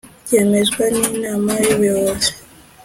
[0.25, 2.31] byemezwa n Inama y Ubuyobozi